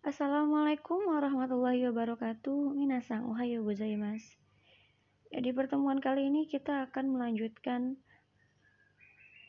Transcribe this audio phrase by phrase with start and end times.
[0.00, 2.72] Assalamualaikum warahmatullahi wabarakatuh.
[2.72, 4.32] Minasang ohayo gozaimasu.
[5.28, 8.00] Ya, di pertemuan kali ini kita akan melanjutkan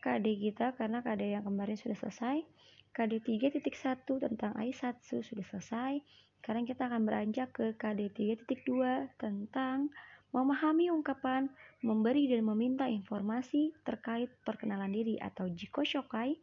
[0.03, 2.43] KD kita karena KD yang kemarin sudah selesai.
[2.91, 3.63] KD 3.1
[4.03, 6.03] tentang Aisatsu sudah selesai.
[6.43, 8.11] Sekarang kita akan beranjak ke KD
[8.43, 9.87] 3.2 tentang
[10.35, 11.47] memahami ungkapan
[11.79, 16.35] memberi dan meminta informasi terkait perkenalan diri atau Jiko Shokai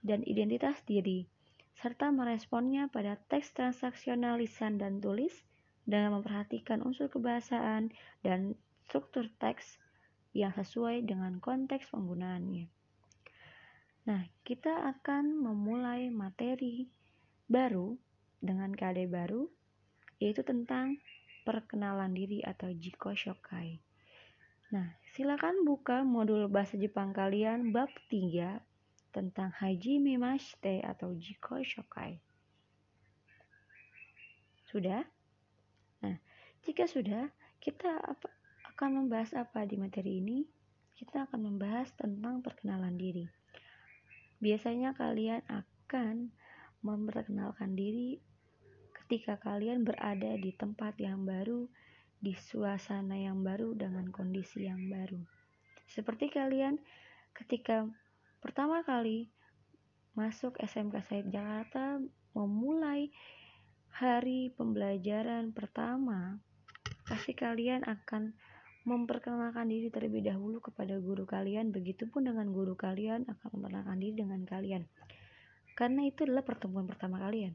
[0.00, 1.35] dan identitas diri
[1.76, 5.32] serta meresponnya pada teks transaksional lisan dan tulis
[5.84, 7.92] dengan memperhatikan unsur kebahasaan
[8.24, 8.56] dan
[8.88, 9.76] struktur teks
[10.32, 12.66] yang sesuai dengan konteks penggunaannya.
[14.06, 16.86] Nah, kita akan memulai materi
[17.50, 17.98] baru
[18.38, 19.50] dengan KD baru,
[20.22, 21.02] yaitu tentang
[21.42, 23.82] perkenalan diri atau Jiko Shokai.
[24.70, 28.75] Nah, silakan buka modul bahasa Jepang kalian bab 3
[29.16, 32.20] tentang Haji Mimashite atau Jiko Shokai.
[34.68, 35.00] Sudah?
[36.04, 36.20] Nah,
[36.60, 38.28] jika sudah, kita apa,
[38.76, 40.44] akan membahas apa di materi ini?
[40.92, 43.24] Kita akan membahas tentang perkenalan diri.
[44.36, 46.28] Biasanya kalian akan
[46.84, 48.20] memperkenalkan diri
[48.92, 51.64] ketika kalian berada di tempat yang baru,
[52.20, 55.24] di suasana yang baru dengan kondisi yang baru.
[55.88, 56.76] Seperti kalian
[57.32, 57.88] ketika
[58.40, 59.28] pertama kali
[60.16, 62.00] masuk SMK Said Jakarta
[62.32, 63.12] memulai
[63.96, 66.40] hari pembelajaran pertama
[67.08, 68.36] pasti kalian akan
[68.86, 71.74] memperkenalkan diri terlebih dahulu kepada guru kalian.
[71.74, 74.82] Begitupun dengan guru kalian akan memperkenalkan diri dengan kalian.
[75.74, 77.52] Karena itu adalah pertemuan pertama kalian.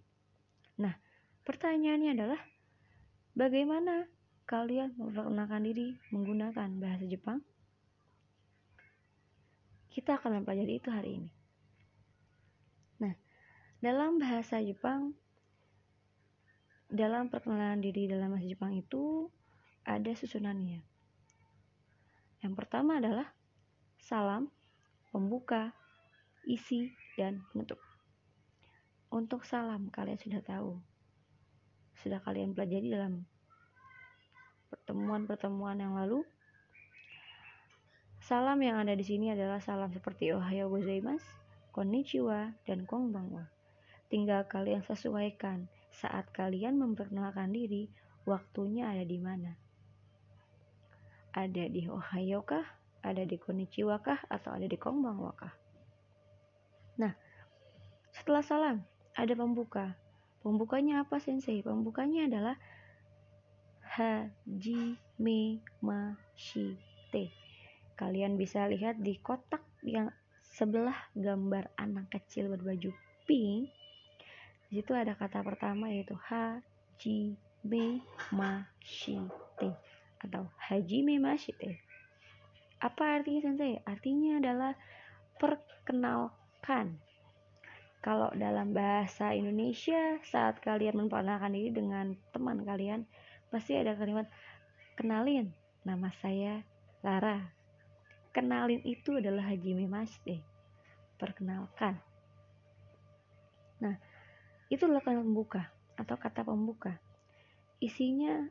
[0.78, 0.94] Nah
[1.48, 2.40] pertanyaannya adalah
[3.34, 4.06] bagaimana
[4.45, 7.40] kalian memperkenalkan diri menggunakan bahasa Jepang
[9.92, 11.31] kita akan mempelajari itu hari ini.
[13.03, 13.14] Nah,
[13.84, 15.11] dalam bahasa Jepang,
[16.88, 19.28] dalam perkenalan diri dalam bahasa Jepang itu
[19.83, 20.80] ada susunannya.
[22.42, 23.36] Yang pertama adalah
[23.99, 24.48] salam,
[25.11, 25.76] pembuka,
[26.48, 27.77] isi, dan penutup.
[29.11, 30.80] Untuk salam, kalian sudah tahu.
[31.99, 33.27] Sudah kalian pelajari dalam
[34.71, 36.23] pertemuan-pertemuan yang lalu
[38.31, 41.27] Salam yang ada di sini adalah salam seperti Ohayo gozaimasu,
[41.75, 43.52] konnichiwa, dan konbanwa.
[44.08, 47.92] Tinggal kalian sesuaikan saat kalian memperkenalkan diri,
[48.23, 49.59] waktunya ada di mana.
[51.36, 52.64] Ada di Ohayo kah?
[53.03, 54.23] Ada di konnichiwa kah?
[54.31, 55.52] Atau ada di konbanwa kah?
[57.03, 57.11] Nah,
[58.15, 58.80] setelah salam,
[59.11, 59.99] ada pembuka.
[60.39, 61.59] Pembukanya apa sensei?
[61.59, 62.55] Pembukanya adalah
[63.92, 67.51] Hajime Mashite
[67.96, 70.10] Kalian bisa lihat di kotak yang
[70.42, 72.92] sebelah gambar anak kecil berbaju
[73.24, 73.72] pink.
[74.72, 79.72] Di situ ada kata pertama yaitu Hajime Mashite
[80.22, 81.84] atau Hajime Mashite.
[82.82, 83.78] Apa artinya sensei?
[83.86, 84.73] Artinya adalah
[85.38, 86.98] perkenalkan.
[88.02, 93.06] Kalau dalam bahasa Indonesia saat kalian memperkenalkan diri dengan teman kalian
[93.54, 94.26] pasti ada kalimat
[94.98, 95.54] kenalin
[95.86, 96.66] nama saya
[97.06, 97.61] Lara
[98.31, 99.75] kenalin itu adalah Haji
[100.23, 100.42] deh
[101.19, 101.99] perkenalkan.
[103.83, 103.95] Nah
[104.71, 105.64] itu adalah kata pembuka
[105.99, 106.95] atau kata pembuka.
[107.83, 108.47] Isinya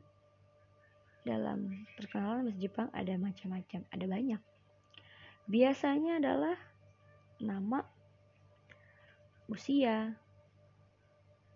[1.21, 4.41] dalam perkenalan bahasa Jepang ada macam-macam ada banyak.
[5.49, 6.57] Biasanya adalah
[7.41, 7.81] nama
[9.49, 10.15] usia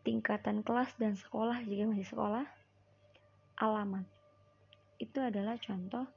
[0.01, 1.61] tingkatan kelas dan sekolah.
[1.65, 2.45] Jika masih sekolah
[3.61, 4.05] alamat.
[4.99, 6.07] Itu adalah contoh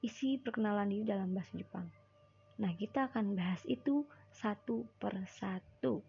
[0.00, 1.88] isi perkenalan diri dalam bahasa Jepang.
[2.60, 6.04] Nah, kita akan bahas itu satu per satu.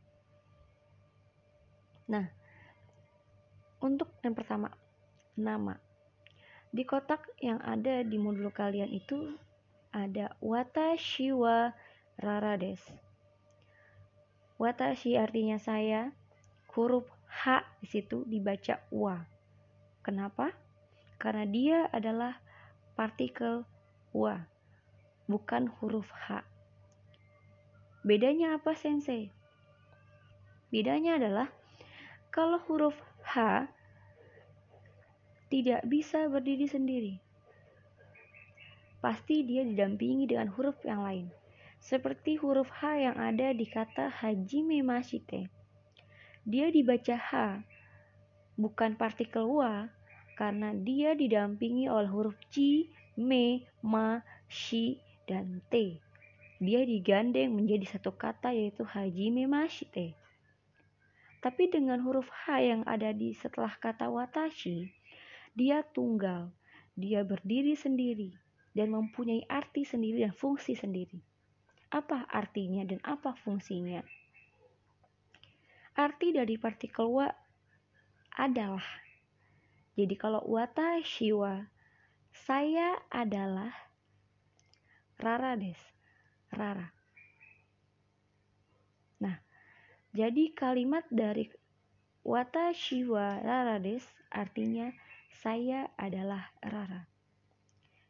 [2.12, 2.28] Nah,
[3.80, 4.68] untuk yang pertama,
[5.40, 5.80] nama.
[6.72, 9.36] Di kotak yang ada di modul kalian itu
[9.92, 11.72] ada watashi wa
[12.20, 12.80] rarades.
[14.56, 16.16] Watashi artinya saya,
[16.72, 19.20] huruf H di situ dibaca wa.
[20.04, 20.52] Kenapa?
[21.16, 22.40] Karena dia adalah
[22.96, 23.64] partikel
[24.12, 24.48] wa,
[25.28, 26.44] bukan huruf H.
[28.04, 29.32] Bedanya apa sensei?
[30.72, 31.48] Bedanya adalah
[32.32, 32.96] kalau huruf
[33.28, 33.68] H
[35.52, 37.14] tidak bisa berdiri sendiri.
[39.04, 41.28] Pasti dia didampingi dengan huruf yang lain.
[41.82, 45.50] Seperti huruf H yang ada di kata Hajime Mashite.
[46.46, 47.32] Dia dibaca H,
[48.56, 49.90] bukan partikel wa,
[50.38, 52.86] karena dia didampingi oleh huruf J
[53.18, 56.00] me, ma, shi, dan te.
[56.62, 60.14] Dia digandeng menjadi satu kata yaitu hajime mashite.
[61.42, 64.94] Tapi dengan huruf H yang ada di setelah kata watashi,
[65.58, 66.54] dia tunggal,
[66.94, 68.38] dia berdiri sendiri,
[68.78, 71.18] dan mempunyai arti sendiri dan fungsi sendiri.
[71.90, 74.06] Apa artinya dan apa fungsinya?
[75.98, 77.28] Arti dari partikel wa
[78.38, 78.86] adalah.
[79.98, 81.58] Jadi kalau watashi wa,
[82.34, 83.72] saya adalah
[85.22, 85.78] Rara des.
[86.52, 86.88] Rara.
[89.24, 89.38] Nah,
[90.12, 91.48] jadi kalimat dari
[92.28, 94.92] watashi wa Rara des artinya
[95.44, 97.08] saya adalah Rara.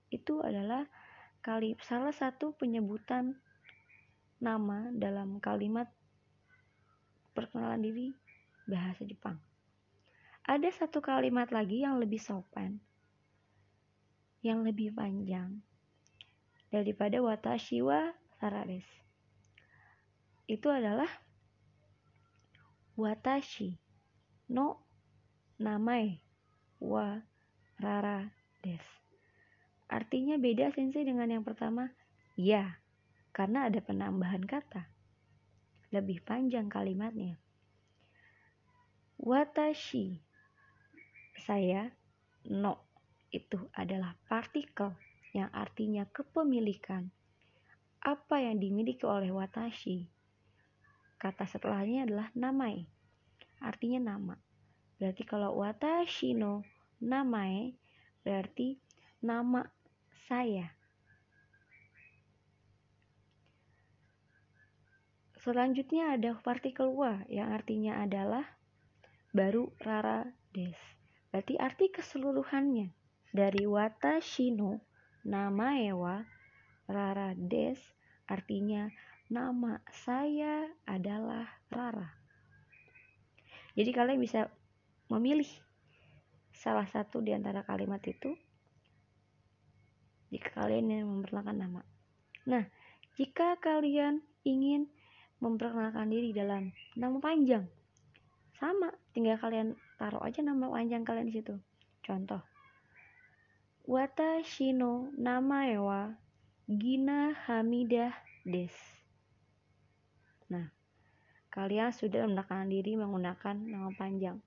[0.09, 0.89] Itu adalah
[1.81, 3.37] salah satu penyebutan
[4.41, 5.89] nama dalam kalimat
[7.37, 8.07] perkenalan diri
[8.65, 9.37] bahasa Jepang.
[10.41, 12.81] Ada satu kalimat lagi yang lebih sopan,
[14.41, 15.61] yang lebih panjang,
[16.73, 18.13] daripada watashi wa.
[20.49, 21.07] Itu adalah
[22.97, 23.77] watashi
[24.49, 24.81] no
[25.61, 26.25] namae
[26.81, 27.21] wa
[27.77, 28.33] rara
[28.65, 28.81] des.
[29.85, 31.93] Artinya beda sensei dengan yang pertama.
[32.33, 32.81] Ya,
[33.35, 34.89] karena ada penambahan kata.
[35.93, 37.37] Lebih panjang kalimatnya.
[39.21, 40.23] Watashi
[41.45, 41.93] saya
[42.49, 42.90] no
[43.31, 44.91] itu adalah partikel
[45.31, 47.07] yang artinya kepemilikan.
[48.03, 50.11] Apa yang dimiliki oleh watashi?
[51.15, 52.91] Kata setelahnya adalah namae.
[53.63, 54.35] Artinya nama.
[54.99, 56.67] Berarti kalau watashi no
[56.99, 57.73] namae
[58.21, 58.77] berarti
[59.23, 59.65] nama
[60.27, 60.75] saya.
[65.41, 68.45] Selanjutnya ada partikel wa yang artinya adalah
[69.33, 70.77] baru rara des.
[71.33, 73.00] Berarti arti keseluruhannya
[73.31, 74.83] dari watashi no
[75.21, 76.25] Nama Ewa
[76.89, 77.77] Rara Des
[78.25, 78.89] artinya
[79.29, 82.09] nama saya adalah Rara.
[83.77, 84.49] Jadi kalian bisa
[85.13, 85.47] memilih
[86.51, 88.33] salah satu di antara kalimat itu
[90.33, 91.81] jika kalian ingin memperkenalkan nama.
[92.47, 92.65] Nah,
[93.15, 94.89] jika kalian ingin
[95.37, 97.67] memperkenalkan diri dalam nama panjang,
[98.57, 101.55] sama, tinggal kalian taruh aja nama panjang kalian di situ.
[102.01, 102.41] Contoh,
[103.81, 106.13] Watashi no namae wa
[106.69, 108.13] Gina Hamidah
[108.45, 108.73] des.
[110.53, 110.69] Nah,
[111.49, 114.37] kalian sudah mendapatkan diri menggunakan nama panjang.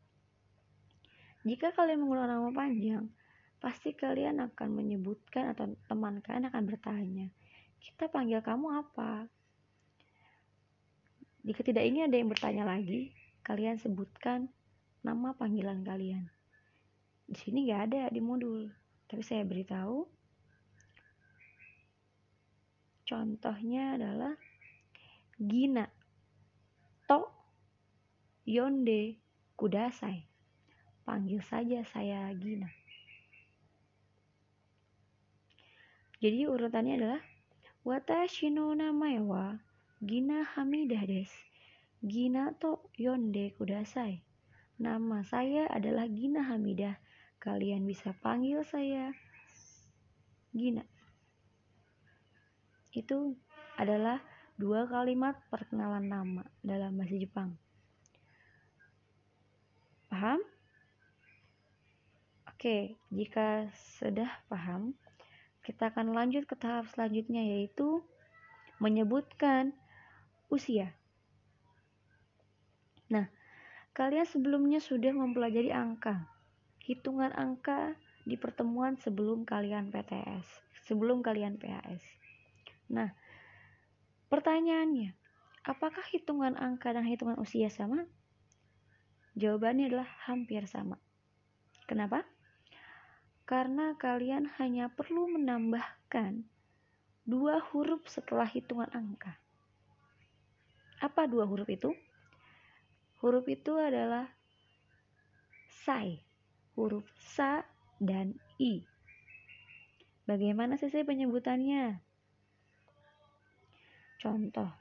[1.43, 3.05] Jika kalian menggunakan nama panjang,
[3.59, 7.27] pasti kalian akan menyebutkan atau teman kalian akan bertanya,
[7.83, 9.29] kita panggil kamu apa?
[11.45, 13.13] Jika tidak ingin ada yang bertanya lagi,
[13.45, 14.49] kalian sebutkan
[15.05, 16.31] nama panggilan kalian.
[17.29, 18.84] Di sini gak ada di modul.
[19.05, 20.09] Tapi saya beritahu
[23.05, 24.35] contohnya adalah
[25.37, 25.85] Gina
[27.05, 27.29] To
[28.49, 29.21] Yonde
[29.55, 30.25] Kudasai.
[31.05, 32.73] Panggil saja saya Gina.
[36.25, 37.23] Jadi urutannya adalah
[37.85, 39.61] Watashi no namae wa
[40.01, 41.29] Gina Hamidah des.
[42.01, 44.25] Gina to Yonde Kudasai.
[44.81, 46.97] Nama saya adalah Gina Hamidah
[47.45, 49.13] Kalian bisa panggil saya
[50.57, 50.81] Gina.
[52.89, 53.37] Itu
[53.77, 54.25] adalah
[54.57, 57.53] dua kalimat perkenalan nama dalam bahasa Jepang.
[60.09, 60.41] Paham?
[62.49, 63.69] Oke, jika
[64.01, 64.97] sudah paham,
[65.69, 68.01] kita akan lanjut ke tahap selanjutnya yaitu
[68.81, 69.77] menyebutkan
[70.49, 70.97] usia.
[73.13, 73.29] Nah,
[73.93, 76.34] kalian sebelumnya sudah mempelajari angka
[76.85, 77.97] hitungan angka
[78.29, 80.45] di pertemuan sebelum kalian PTS,
[80.85, 82.05] sebelum kalian PAS.
[82.93, 83.09] Nah,
[84.29, 85.17] pertanyaannya,
[85.65, 88.05] apakah hitungan angka dan hitungan usia sama?
[89.33, 91.01] Jawabannya adalah hampir sama.
[91.89, 92.25] Kenapa?
[93.45, 96.45] Karena kalian hanya perlu menambahkan
[97.25, 99.37] dua huruf setelah hitungan angka.
[101.01, 101.93] Apa dua huruf itu?
[103.21, 104.29] Huruf itu adalah
[105.85, 106.24] sai
[106.75, 107.63] huruf sa
[108.03, 108.83] dan i.
[110.25, 112.01] Bagaimana sih penyebutannya?
[114.19, 114.73] Contoh,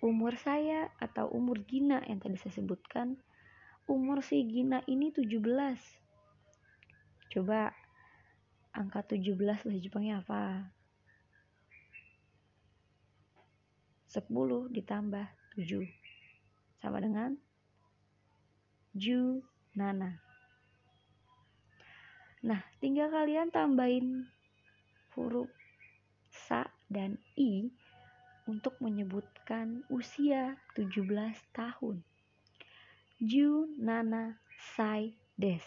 [0.00, 3.20] umur saya atau umur Gina yang tadi saya sebutkan,
[3.84, 5.28] umur si Gina ini 17.
[7.28, 7.76] Coba
[8.72, 10.72] angka 17 bahasa Jepangnya apa?
[14.08, 14.24] 10
[14.72, 15.26] ditambah
[15.60, 15.84] 7
[16.80, 17.36] sama dengan
[18.96, 19.44] Ju
[19.76, 20.27] Nana.
[22.46, 24.30] Nah, tinggal kalian tambahin
[25.18, 25.50] huruf
[26.30, 27.66] sa dan i
[28.46, 31.10] untuk menyebutkan usia 17
[31.50, 32.06] tahun.
[33.18, 34.38] Ju nana
[34.78, 35.66] sai des.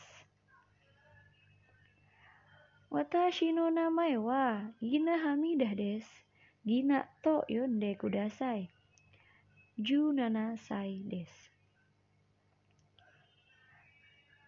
[2.91, 6.07] Watashi no namae wa Gina Hamidah des.
[6.63, 8.71] Gina to yonde kudasai.
[9.75, 11.31] Ju nana sai des.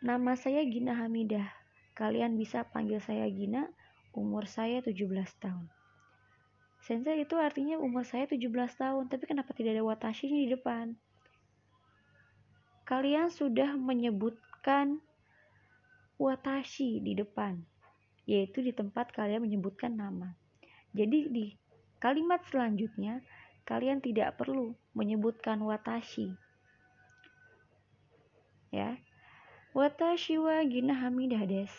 [0.04, 1.63] Nama saya Gina Hamidah.
[1.94, 3.70] Kalian bisa panggil saya Gina,
[4.18, 4.98] umur saya 17
[5.38, 5.66] tahun.
[6.84, 10.98] Sensei itu artinya umur saya 17 tahun, tapi kenapa tidak ada watashi di depan?
[12.84, 15.00] Kalian sudah menyebutkan
[16.20, 17.64] watashi di depan,
[18.28, 20.36] yaitu di tempat kalian menyebutkan nama.
[20.92, 21.46] Jadi di
[22.04, 23.24] kalimat selanjutnya,
[23.64, 26.36] kalian tidak perlu menyebutkan watashi.
[28.74, 29.00] Ya.
[29.74, 31.74] Watashi wa gina hamidah des.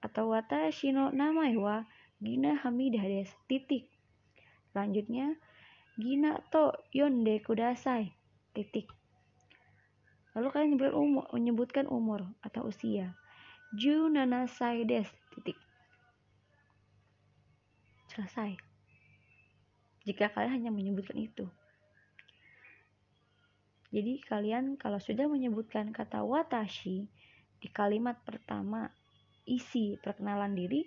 [0.00, 1.84] Atau watashi no namae wa
[2.20, 3.28] gina hamidah des.
[3.48, 3.92] Titik
[4.76, 5.40] Selanjutnya,
[5.96, 8.12] Gina to yonde kudasai.
[8.52, 8.92] Titik.
[10.36, 13.16] Lalu kalian menyebutkan umur, menyebutkan umur atau usia.
[13.72, 15.08] Ju nanasai des.
[15.32, 15.56] Titik.
[18.12, 18.60] Selesai.
[20.04, 21.48] Jika kalian hanya menyebutkan itu.
[23.88, 27.08] Jadi kalian kalau sudah menyebutkan kata watashi
[27.60, 28.90] di kalimat pertama
[29.46, 30.84] isi perkenalan diri,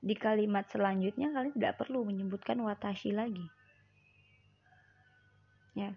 [0.00, 3.44] di kalimat selanjutnya kalian tidak perlu menyebutkan watashi lagi.
[5.76, 5.92] Ya.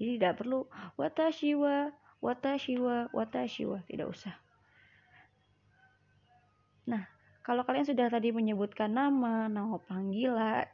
[0.00, 1.92] Jadi tidak perlu watashi wa,
[2.24, 4.34] watashi wa, watashi wa, tidak usah.
[6.88, 7.06] Nah,
[7.44, 10.66] kalau kalian sudah tadi menyebutkan nama, nama panggilan,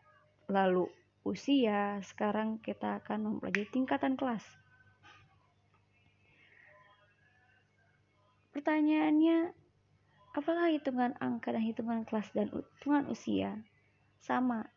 [0.49, 0.89] lalu
[1.27, 4.45] usia, sekarang kita akan mempelajari tingkatan kelas.
[8.59, 9.55] Pertanyaannya,
[10.39, 13.59] Apakah hitungan angka dan hitungan kelas dan hitungan usia
[14.23, 14.71] sama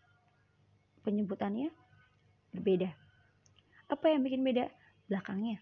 [1.06, 1.70] penyebutannya?
[2.50, 2.90] Berbeda.
[3.86, 4.74] Apa yang bikin beda?
[5.06, 5.62] Belakangnya.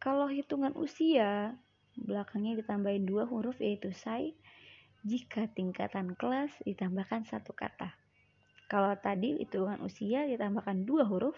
[0.00, 1.52] Kalau hitungan usia,
[2.00, 4.32] belakangnya ditambahin dua huruf yaitu sai.
[5.04, 7.92] Jika tingkatan kelas ditambahkan satu kata.
[8.72, 11.36] Kalau tadi hitungan usia ditambahkan dua huruf,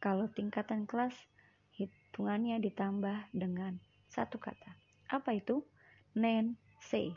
[0.00, 1.12] kalau tingkatan kelas
[1.76, 3.76] hitungannya ditambah dengan
[4.16, 4.72] satu kata.
[5.12, 5.60] Apa itu?
[6.16, 7.12] Nen, C.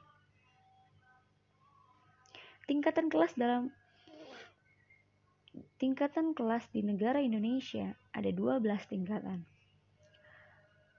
[2.68, 3.72] Tingkatan kelas dalam
[5.80, 8.60] tingkatan kelas di negara Indonesia ada 12
[8.92, 9.48] tingkatan.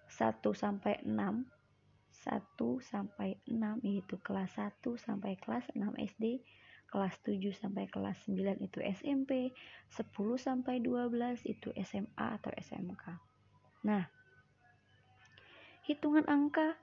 [0.09, 1.12] 1 sampai 6
[2.21, 6.45] 1 sampai 6 yaitu kelas 1 sampai kelas 6 SD,
[6.92, 9.57] kelas 7 sampai kelas 9 itu SMP,
[9.88, 10.04] 10
[10.37, 13.04] sampai 12 itu SMA atau SMK.
[13.88, 14.04] Nah,
[15.90, 16.78] hitungan angka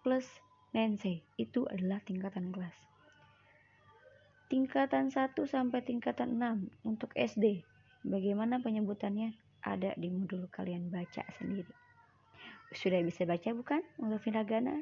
[0.00, 0.24] plus
[0.72, 2.72] Nancy itu adalah tingkatan kelas.
[4.48, 7.60] Tingkatan 1 sampai tingkatan 6 untuk SD.
[8.08, 9.36] Bagaimana penyebutannya?
[9.60, 11.68] Ada di modul kalian baca sendiri.
[12.72, 14.80] Sudah bisa baca bukan untuk Vinagana?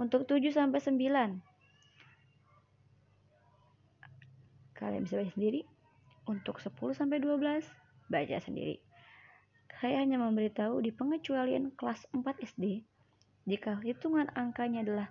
[0.00, 1.44] Untuk 7 sampai 9.
[4.72, 5.60] Kalian bisa baca sendiri.
[6.24, 7.68] Untuk 10 sampai 12
[8.08, 8.80] baca sendiri.
[9.82, 12.84] Saya hanya memberitahu di pengecualian kelas 4 SD
[13.44, 15.08] jika hitungan angkanya adalah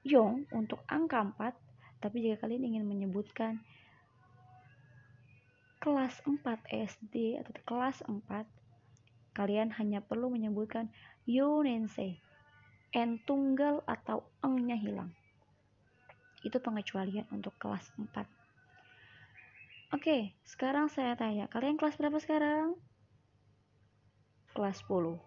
[0.00, 3.60] yong untuk angka 4, tapi jika kalian ingin menyebutkan
[5.76, 6.40] kelas 4
[6.72, 8.16] SD atau kelas 4,
[9.36, 10.88] kalian hanya perlu menyebutkan
[11.28, 12.16] yonense.
[12.90, 15.14] N tunggal atau engnya hilang.
[16.42, 18.26] Itu pengecualian untuk kelas 4.
[19.94, 22.74] Oke, sekarang saya tanya, kalian kelas berapa sekarang?
[24.50, 25.18] Kelas 10.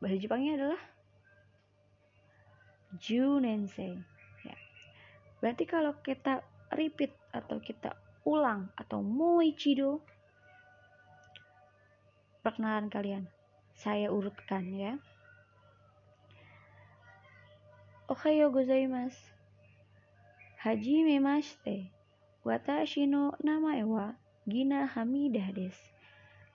[0.00, 0.82] Bahasa Jepangnya adalah
[2.96, 4.00] Junensei.
[4.44, 4.56] Ya.
[5.40, 6.40] Berarti kalau kita
[6.72, 10.00] repeat atau kita ulang atau moichido
[12.42, 13.24] perkenalan kalian.
[13.76, 14.96] Saya urutkan ya.
[18.08, 19.32] Ohayo gozaimasu.
[20.60, 21.90] Hajime mashite.
[22.42, 25.91] Watashi no namae wa Gina Hamidah desu.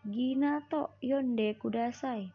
[0.07, 2.31] Gina to yonde kudasai.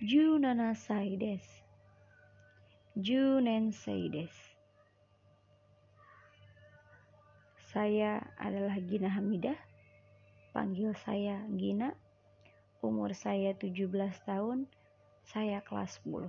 [0.00, 1.62] Junana sai desu.
[2.92, 4.36] Junen Saides.
[7.72, 9.56] Saya adalah Gina Hamidah.
[10.52, 11.96] Panggil saya Gina.
[12.84, 13.88] Umur saya 17
[14.28, 14.68] tahun.
[15.24, 16.28] Saya kelas 10.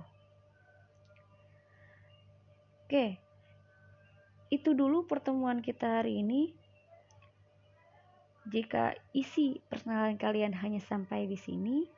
[2.88, 3.20] Oke.
[4.48, 6.56] Itu dulu pertemuan kita hari ini.
[8.48, 11.88] Jika isi perkenalan kalian hanya sampai di sini,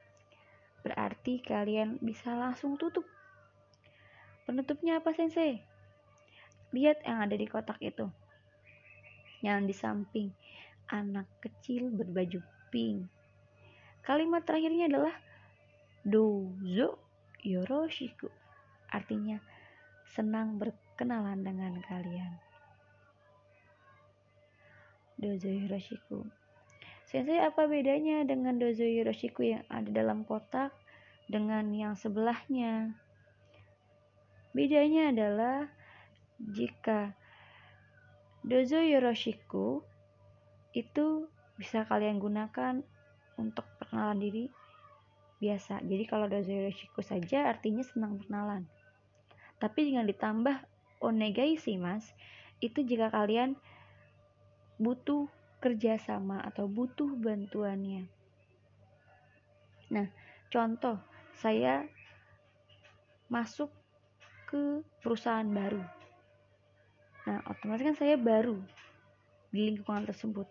[0.87, 3.03] berarti kalian bisa langsung tutup
[4.47, 5.59] Penutupnya apa sensei?
[6.71, 8.07] Lihat yang ada di kotak itu.
[9.43, 10.29] Yang di samping.
[10.87, 12.38] Anak kecil berbaju
[12.71, 13.11] pink.
[14.07, 15.19] Kalimat terakhirnya adalah
[16.07, 16.95] dozo
[17.43, 18.31] yoroshiku.
[18.95, 19.43] Artinya
[20.15, 22.46] senang berkenalan dengan kalian.
[25.16, 26.25] Dozo yoroshiku.
[27.08, 30.73] Sensei apa bedanya dengan dozo yoroshiku yang ada dalam kotak
[31.26, 32.92] dengan yang sebelahnya?
[34.52, 35.68] Bedanya adalah
[36.40, 37.16] jika
[38.44, 39.80] dozo yoroshiku
[40.76, 41.25] itu
[41.56, 42.85] bisa kalian gunakan
[43.40, 44.44] untuk perkenalan diri
[45.40, 45.85] biasa.
[45.85, 48.68] Jadi kalau Dozoyoshiku saja artinya senang berkenalan.
[49.56, 50.56] Tapi dengan ditambah
[51.00, 52.12] onegai sih mas,
[52.61, 53.56] itu jika kalian
[54.76, 55.28] butuh
[55.61, 58.06] kerjasama atau butuh bantuannya.
[59.90, 60.06] Nah,
[60.52, 61.00] contoh
[61.37, 61.87] saya
[63.26, 63.73] masuk
[64.47, 65.83] ke perusahaan baru.
[67.26, 68.62] Nah, otomatis kan saya baru
[69.50, 70.47] di lingkungan tersebut.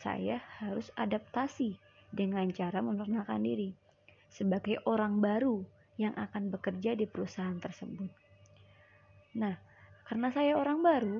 [0.00, 1.76] Saya harus adaptasi
[2.12, 3.72] dengan cara memperkenalkan diri
[4.30, 5.64] sebagai orang baru
[6.00, 8.08] yang akan bekerja di perusahaan tersebut.
[9.36, 9.54] Nah,
[10.08, 11.18] karena saya orang baru,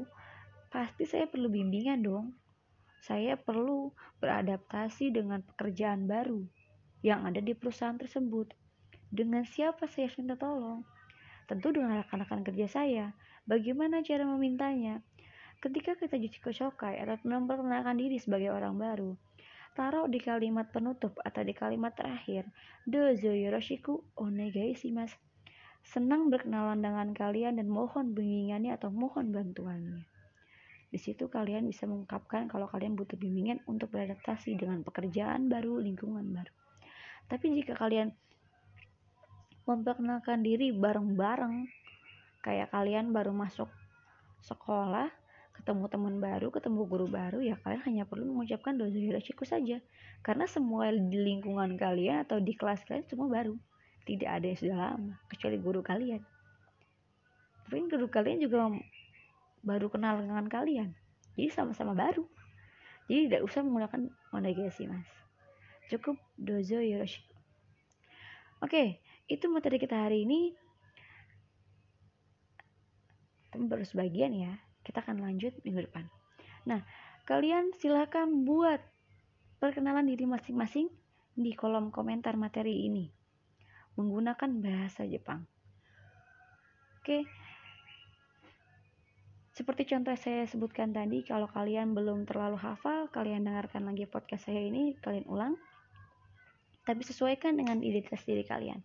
[0.72, 2.32] pasti saya perlu bimbingan dong.
[3.00, 6.44] Saya perlu beradaptasi dengan pekerjaan baru
[7.00, 8.52] yang ada di perusahaan tersebut.
[9.08, 10.84] Dengan siapa saya minta tolong?
[11.48, 13.06] Tentu dengan rekan-rekan kerja saya.
[13.48, 15.00] Bagaimana cara memintanya?
[15.64, 19.16] Ketika kita jadi kocokai atau memperkenalkan diri sebagai orang baru,
[19.74, 22.42] taruh di kalimat penutup atau di kalimat terakhir
[22.82, 24.74] dozo yoroshiku onegai
[25.80, 30.09] senang berkenalan dengan kalian dan mohon bimbingannya atau mohon bantuannya
[30.90, 36.26] di situ kalian bisa mengungkapkan kalau kalian butuh bimbingan untuk beradaptasi dengan pekerjaan baru, lingkungan
[36.34, 36.50] baru.
[37.30, 38.10] Tapi jika kalian
[39.70, 41.70] memperkenalkan diri bareng-bareng,
[42.42, 43.70] kayak kalian baru masuk
[44.42, 45.06] sekolah,
[45.54, 49.78] ketemu teman baru, ketemu guru baru, ya kalian hanya perlu mengucapkan dozo hiroshiku saja.
[50.26, 53.54] Karena semua di lingkungan kalian atau di kelas kalian semua baru.
[54.10, 56.22] Tidak ada yang sudah lama, kecuali guru kalian.
[57.70, 58.74] Tapi guru kalian juga
[59.60, 60.96] baru kenal dengan kalian.
[61.36, 62.24] Jadi sama-sama baru.
[63.06, 65.08] Jadi tidak usah menggunakan onegasi mas.
[65.90, 67.34] Cukup dozo yoroshiku.
[68.60, 70.54] Oke, itu materi kita hari ini.
[73.50, 74.54] Baru sebagian ya
[74.86, 76.06] kita akan lanjut minggu depan.
[76.64, 76.86] Nah,
[77.26, 78.80] kalian silahkan buat
[79.58, 80.88] perkenalan diri masing-masing
[81.34, 83.10] di kolom komentar materi ini
[83.98, 85.44] menggunakan bahasa Jepang.
[87.00, 87.26] Oke.
[89.50, 94.62] Seperti contoh saya sebutkan tadi, kalau kalian belum terlalu hafal, kalian dengarkan lagi podcast saya
[94.62, 95.58] ini, kalian ulang.
[96.86, 98.78] Tapi sesuaikan dengan identitas diri kalian.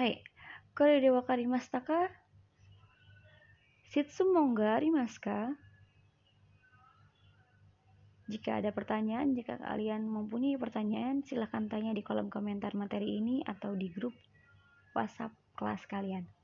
[0.00, 0.24] Hai,
[0.72, 2.08] kore de wakarimashita ka?
[4.24, 5.52] mongga arimaska?
[8.30, 13.74] Jika ada pertanyaan, jika kalian mempunyai pertanyaan, silahkan tanya di kolom komentar materi ini atau
[13.74, 14.14] di grup
[14.94, 16.39] WhatsApp kelas kalian.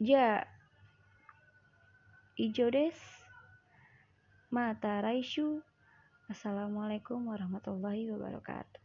[0.00, 0.48] Ja,
[2.36, 2.96] ijo des.
[4.48, 5.60] Mata raishu.
[6.24, 8.79] Assalamualaikum warahmatullahi wabarakatuh.